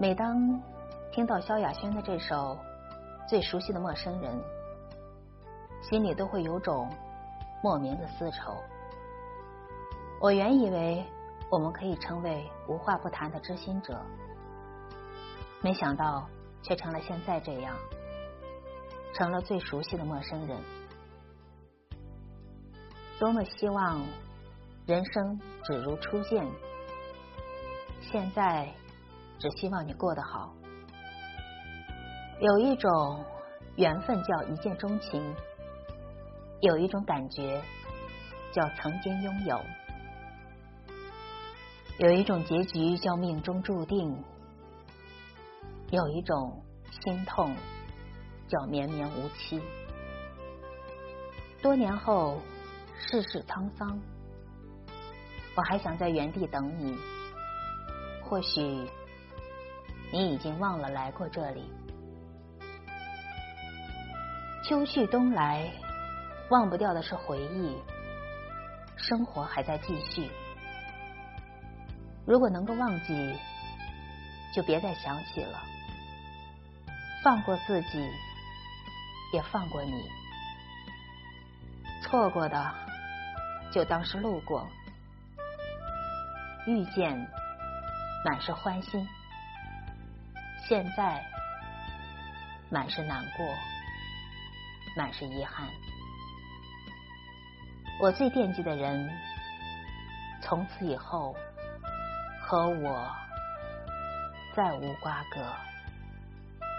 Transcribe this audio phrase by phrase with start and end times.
[0.00, 0.58] 每当
[1.12, 2.56] 听到萧亚轩的这首
[3.28, 4.34] 《最熟悉的陌生人》，
[5.86, 6.90] 心里都会有种
[7.62, 8.56] 莫名的丝绸。
[10.18, 11.04] 我原以为
[11.50, 14.00] 我们可以成为无话不谈的知心者，
[15.60, 16.26] 没想到
[16.62, 17.76] 却成了现在这样，
[19.12, 20.58] 成了最熟悉的陌生人。
[23.18, 24.00] 多么希望
[24.86, 26.48] 人生只如初见，
[28.00, 28.66] 现在
[29.40, 30.54] 只希望你过得好。
[32.40, 33.24] 有一种
[33.76, 35.34] 缘分叫一见钟情，
[36.60, 37.60] 有一种感觉
[38.52, 39.58] 叫曾经拥有。
[41.98, 44.22] 有一种结局叫命中注定，
[45.90, 46.62] 有一种
[47.02, 47.56] 心痛
[48.46, 49.60] 叫绵绵无期。
[51.62, 52.38] 多年后，
[52.94, 54.00] 世事沧桑，
[55.56, 56.98] 我还想在原地等你。
[58.22, 58.88] 或许
[60.12, 61.70] 你已经忘了来过这里。
[64.64, 65.70] 秋去冬来，
[66.50, 67.76] 忘不掉的是回忆，
[68.96, 70.30] 生活还在继续。
[72.26, 73.34] 如果能够忘记，
[74.54, 75.60] 就别再想起了。
[77.22, 78.08] 放过自己，
[79.32, 79.92] 也放过你。
[82.02, 82.74] 错过的，
[83.72, 84.66] 就当是路过。
[86.66, 87.16] 遇见，
[88.24, 89.04] 满是欢欣；
[90.70, 91.20] 现在，
[92.70, 93.44] 满是难过，
[94.96, 95.66] 满是遗憾。
[98.00, 99.10] 我最惦记的人，
[100.40, 101.34] 从此以后。
[102.42, 103.08] 和我
[104.54, 105.40] 再无瓜葛。